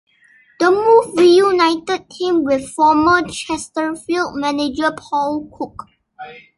[0.59, 5.89] The move reunited him with former Chesterfield manager Paul Cook.